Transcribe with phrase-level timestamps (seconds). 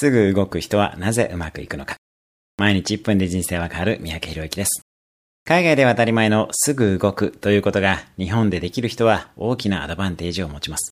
[0.00, 1.96] すぐ動く人はなぜうまくいくのか。
[2.56, 4.80] 毎日1分で人生は変わる三宅博之です。
[5.44, 10.92] 海外では当たり前のすぐ動くということが日本でできる人は大きなアドバンテージを持ちます。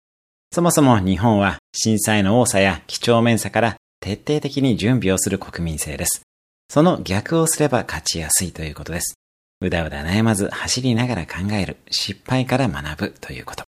[0.51, 6.23] そもそも日本は震災の多さや几帳面さから徹底的に準備をする国民性です。
[6.67, 9.15] その逆をすれば勝ちやすいということです。
[9.61, 13.63] うだうだ悩まず走りながら考える、失敗から学ぶということ。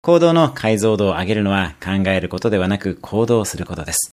[0.00, 4.14] 行動の解像度を上げるのは考えることではなく行動することです。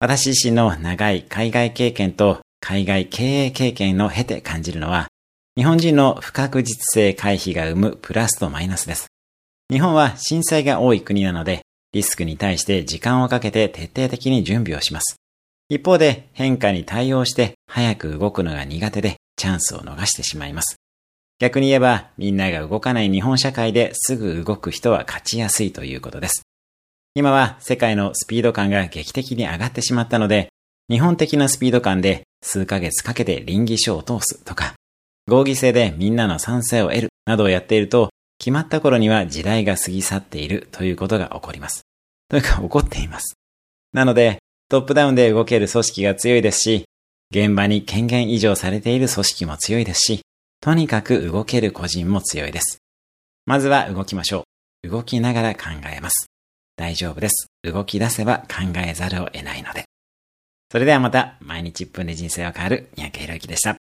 [0.00, 5.08] 私自身の長い海外経験と海外経営経験の経て感じるのは、
[5.56, 9.08] 日本人の不確実性回避が生むプラスとマイナスです。
[9.72, 15.16] 日本は震災が多い国なので、リスクに対して時間をかけて徹底的に準備をします。
[15.68, 20.76] 一方で変化に対応して早く動くのが苦手でチャンスを逃してしまいます。
[21.40, 26.47] 逆に言えばみんなが動かない日本社会ですぐ動く人は勝ちやすいということです。
[27.14, 30.48] 今は世界のスピード感が劇的に上がってしまったので、
[30.90, 34.74] 日本的なスピード感で数ヶ月かけて倫理書を通すとか、
[35.26, 41.82] 合議制でみんなの賛成を得るなどをやっていると、決まった頃には時代が過ぎ去っているということが起こります。
[42.28, 43.34] というか起こっています。
[43.92, 44.38] なので、
[44.70, 46.84] トップダウンで動ける組織が強いですし、
[47.30, 50.20] 現場に権限移譲されている組織も強いですし、
[50.60, 52.78] とにかく動ける個人も強いです。
[53.44, 54.44] まずは動きましょ
[54.84, 54.88] う。
[54.88, 56.27] 動きながら考えます。
[56.78, 57.48] 大丈夫です。
[57.64, 59.84] 動き出せば考えざるを得ないので。
[60.70, 63.76] それではまた、毎日1分で人生は変わる三宅宏之でした。